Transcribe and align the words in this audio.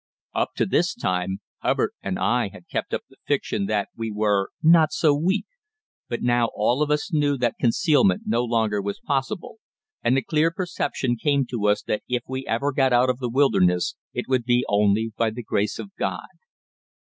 Up 0.33 0.55
to 0.55 0.65
this 0.65 0.95
time 0.95 1.41
Hubbard 1.59 1.91
and 2.01 2.17
I 2.17 2.47
had 2.49 2.67
kept 2.67 2.91
up 2.91 3.03
the 3.07 3.17
fiction 3.27 3.67
that 3.67 3.89
we 3.95 4.09
were 4.11 4.49
"not 4.63 4.91
so 4.91 5.13
weak," 5.13 5.45
but 6.09 6.23
now 6.23 6.49
all 6.55 6.81
of 6.81 6.89
us 6.89 7.13
knew 7.13 7.37
that 7.37 7.59
concealment 7.61 8.23
no 8.25 8.43
longer 8.43 8.81
was 8.81 8.99
possible, 8.99 9.59
and 10.03 10.17
the 10.17 10.23
clear 10.23 10.49
perception 10.49 11.17
came 11.17 11.45
to 11.51 11.67
us 11.67 11.83
that 11.83 12.01
if 12.09 12.23
we 12.27 12.47
ever 12.47 12.71
got 12.71 12.91
out 12.91 13.11
of 13.11 13.19
the 13.19 13.29
wilderness 13.29 13.93
it 14.11 14.25
would 14.27 14.43
be 14.43 14.65
only 14.67 15.11
by 15.15 15.29
the 15.29 15.43
grace 15.43 15.77
of 15.77 15.93
God. 15.99 16.25